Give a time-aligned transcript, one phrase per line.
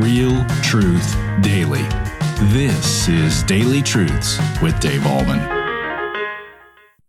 [0.00, 1.82] Real truth daily.
[2.52, 5.40] This is Daily Truths with Dave Ahlman.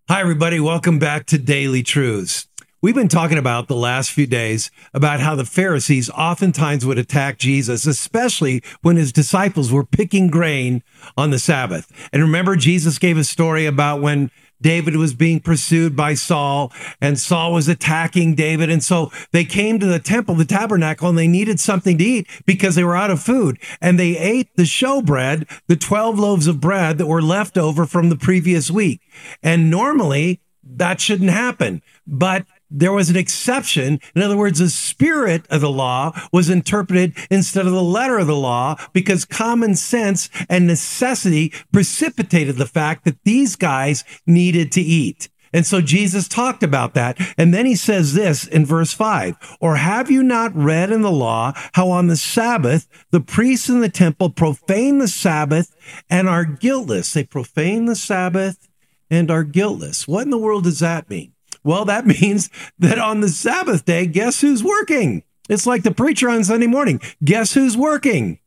[0.09, 0.59] Hi, everybody.
[0.59, 2.47] Welcome back to Daily Truths.
[2.81, 7.37] We've been talking about the last few days about how the Pharisees oftentimes would attack
[7.37, 10.81] Jesus, especially when his disciples were picking grain
[11.15, 11.91] on the Sabbath.
[12.11, 14.31] And remember, Jesus gave a story about when
[14.61, 16.71] David was being pursued by Saul
[17.01, 18.69] and Saul was attacking David.
[18.69, 22.27] And so they came to the temple, the tabernacle, and they needed something to eat
[22.45, 23.57] because they were out of food.
[23.81, 28.09] And they ate the showbread, the 12 loaves of bread that were left over from
[28.09, 29.01] the previous week.
[29.41, 31.81] And normally that shouldn't happen.
[32.05, 33.99] But there was an exception.
[34.15, 38.27] In other words, the spirit of the law was interpreted instead of the letter of
[38.27, 44.81] the law because common sense and necessity precipitated the fact that these guys needed to
[44.81, 45.29] eat.
[45.51, 47.19] And so Jesus talked about that.
[47.37, 51.11] And then he says this in verse five, or have you not read in the
[51.11, 55.75] law how on the Sabbath the priests in the temple profane the Sabbath
[56.09, 57.13] and are guiltless?
[57.13, 58.69] They profane the Sabbath
[59.09, 60.07] and are guiltless.
[60.07, 61.33] What in the world does that mean?
[61.63, 65.23] Well, that means that on the Sabbath day, guess who's working?
[65.49, 67.01] It's like the preacher on Sunday morning.
[67.23, 68.39] Guess who's working?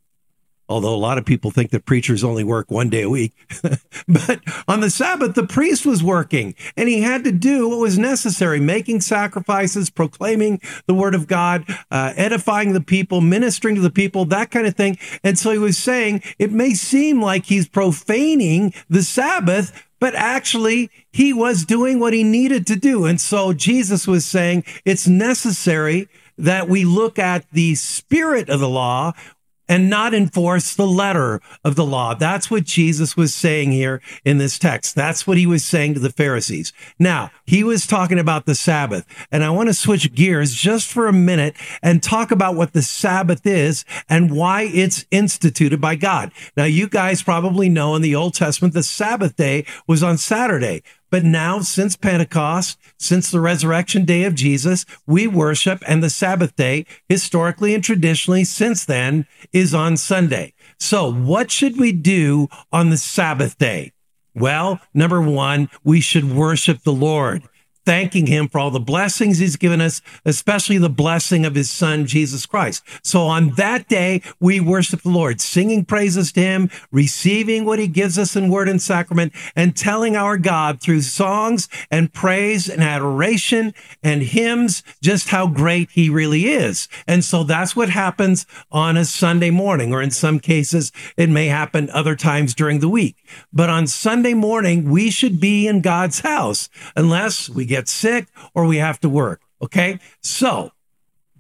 [0.69, 3.35] Although a lot of people think that preachers only work one day a week.
[4.09, 7.99] but on the Sabbath, the priest was working and he had to do what was
[7.99, 13.91] necessary, making sacrifices, proclaiming the word of God, uh, edifying the people, ministering to the
[13.91, 14.97] people, that kind of thing.
[15.23, 20.91] And so he was saying it may seem like he's profaning the Sabbath, but actually
[21.13, 23.05] he was doing what he needed to do.
[23.05, 28.69] And so Jesus was saying it's necessary that we look at the spirit of the
[28.69, 29.13] law
[29.69, 32.15] and not enforce the letter of the law.
[32.15, 34.95] That's what Jesus was saying here in this text.
[34.95, 36.73] That's what he was saying to the Pharisees.
[36.99, 41.07] Now, he was talking about the Sabbath, and I want to switch gears just for
[41.07, 46.33] a minute and talk about what the Sabbath is and why it's instituted by God.
[46.57, 50.83] Now, you guys probably know in the Old Testament, the Sabbath day was on Saturday.
[51.13, 56.57] But now, since Pentecost, since the resurrection day of Jesus, we worship, and the Sabbath
[56.57, 60.55] day, historically and traditionally, since then, is on Sunday.
[60.79, 63.93] So, what should we do on the Sabbath day?
[64.35, 67.43] Well, number one, we should worship the Lord
[67.85, 72.07] thanking him for all the blessings he's given us, especially the blessing of his son,
[72.07, 72.83] Jesus Christ.
[73.03, 77.89] So on that day, we worship the Lord, singing praises to him, receiving what he
[77.89, 82.83] gives us in word and sacrament, and telling our God through songs and praise and
[82.83, 86.89] adoration and hymns just how great he really is.
[87.07, 91.47] And so that's what happens on a Sunday morning, or in some cases, it may
[91.47, 93.17] happen other times during the week.
[93.53, 98.67] But on Sunday morning, we should be in God's house unless we get sick or
[98.67, 99.41] we have to work.
[99.63, 99.99] Okay.
[100.21, 100.73] So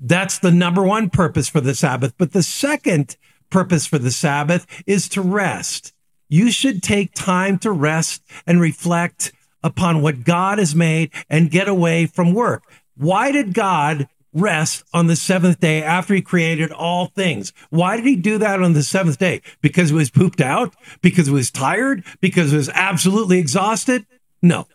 [0.01, 2.15] that's the number one purpose for the Sabbath.
[2.19, 3.17] But the second
[3.51, 5.93] purpose for the Sabbath is to rest.
[6.29, 9.33] You should take time to rest and reflect
[9.63, 12.65] upon what God has made and get away from work.
[12.97, 17.53] Why did God rest on the seventh day after he created all things.
[17.71, 19.43] Why did he do that on the seventh day?
[19.61, 20.75] Because he was pooped out?
[21.01, 22.05] Because he was tired?
[22.21, 24.07] Because he was absolutely exhausted?
[24.41, 24.67] No.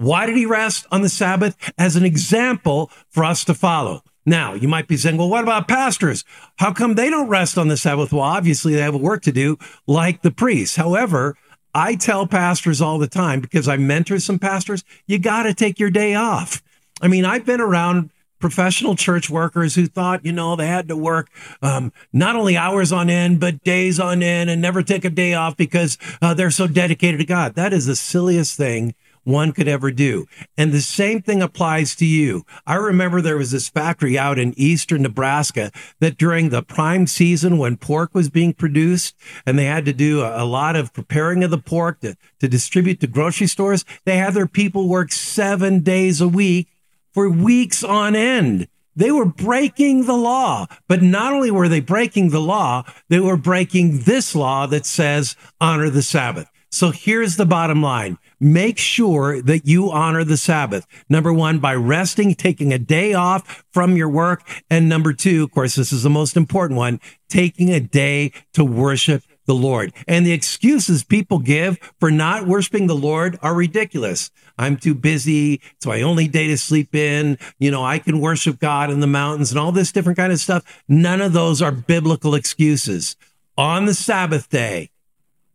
[0.00, 1.58] Why did he rest on the Sabbath?
[1.76, 4.02] As an example for us to follow.
[4.24, 6.24] Now, you might be saying, well, what about pastors?
[6.56, 8.10] How come they don't rest on the Sabbath?
[8.10, 10.76] Well, obviously they have work to do like the priests.
[10.76, 11.36] However,
[11.74, 15.78] I tell pastors all the time because I mentor some pastors, you got to take
[15.78, 16.62] your day off.
[17.02, 20.96] I mean, I've been around professional church workers who thought, you know, they had to
[20.96, 21.28] work
[21.60, 25.34] um, not only hours on end, but days on end and never take a day
[25.34, 27.54] off because uh, they're so dedicated to God.
[27.54, 28.94] That is the silliest thing
[29.24, 30.26] one could ever do.
[30.56, 32.44] And the same thing applies to you.
[32.66, 35.70] I remember there was this factory out in eastern Nebraska
[36.00, 39.14] that during the prime season when pork was being produced
[39.46, 42.48] and they had to do a, a lot of preparing of the pork to, to
[42.48, 46.68] distribute to grocery stores, they had their people work seven days a week
[47.12, 48.68] for weeks on end.
[48.96, 50.66] They were breaking the law.
[50.88, 55.36] But not only were they breaking the law, they were breaking this law that says
[55.60, 56.50] honor the Sabbath.
[56.70, 58.18] So here's the bottom line.
[58.40, 60.86] Make sure that you honor the Sabbath.
[61.10, 64.42] Number one, by resting, taking a day off from your work.
[64.70, 68.64] And number two, of course, this is the most important one, taking a day to
[68.64, 69.92] worship the Lord.
[70.06, 74.30] And the excuses people give for not worshiping the Lord are ridiculous.
[74.56, 75.60] I'm too busy.
[75.76, 77.36] It's my only day to sleep in.
[77.58, 80.38] You know, I can worship God in the mountains and all this different kind of
[80.38, 80.82] stuff.
[80.88, 83.16] None of those are biblical excuses.
[83.58, 84.90] On the Sabbath day,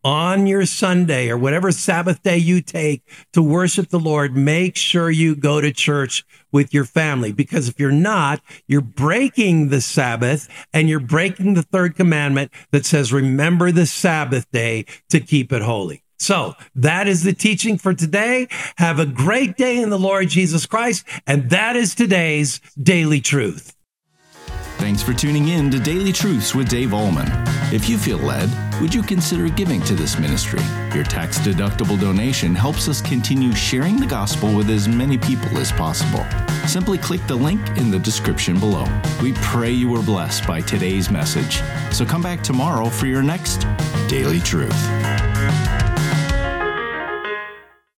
[0.06, 3.02] on your Sunday or whatever Sabbath day you take
[3.34, 7.34] to worship the Lord, make sure you go to church with your family.
[7.34, 12.86] Because if you're not, you're breaking the Sabbath and you're breaking the third commandment that
[12.86, 16.04] says, remember the Sabbath day to keep it holy.
[16.19, 18.48] So that is the teaching for today.
[18.78, 21.04] Have a great day in the Lord Jesus Christ.
[21.25, 23.75] And that is today's daily truth.
[24.78, 27.28] Thanks for tuning in to Daily Truths with Dave Ahlman.
[27.74, 28.50] If you feel led,
[28.81, 30.62] would you consider giving to this ministry?
[30.94, 35.72] Your tax deductible donation helps us continue sharing the gospel with as many people as
[35.72, 36.25] possible.
[36.68, 38.86] Simply click the link in the description below.
[39.22, 41.62] We pray you were blessed by today's message.
[41.92, 43.66] So come back tomorrow for your next
[44.07, 45.05] Daily Truth.